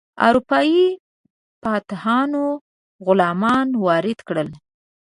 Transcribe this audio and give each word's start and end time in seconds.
اروپایي 0.27 0.83
فاتحانو 1.61 2.45
غلامان 3.05 3.67
وارد 3.85 4.19
کړل. 4.27 4.49